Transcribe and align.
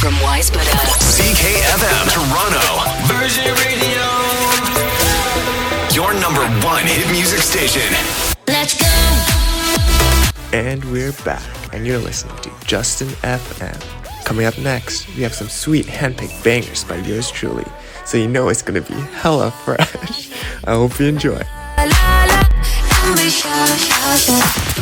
from 0.00 0.14
Wise 0.20 0.50
Wisebutta. 0.50 0.98
CKFM 1.16 2.06
Toronto. 2.12 2.66
Virgin 3.06 3.54
Radio. 3.64 4.04
Your 5.94 6.12
number 6.20 6.44
one 6.66 6.84
hit 6.84 7.10
music 7.10 7.38
station. 7.40 7.82
Let's 8.48 8.74
go. 8.78 8.86
And 10.52 10.84
we're 10.86 11.12
back, 11.24 11.42
and 11.72 11.86
you're 11.86 11.98
listening 11.98 12.36
to 12.42 12.50
Justin 12.66 13.08
FM. 13.22 13.80
Coming 14.24 14.46
up 14.46 14.58
next, 14.58 15.06
we 15.16 15.22
have 15.22 15.34
some 15.34 15.48
sweet 15.48 15.86
handpicked 15.86 16.42
bangers 16.44 16.84
by 16.84 16.96
yours 16.96 17.30
truly, 17.30 17.64
so 18.04 18.18
you 18.18 18.28
know 18.28 18.48
it's 18.48 18.62
gonna 18.62 18.82
be 18.82 18.94
hella 19.22 19.50
fresh. 19.50 20.30
I 20.64 20.74
hope 20.74 20.98
you 20.98 21.06
enjoy. 21.06 21.42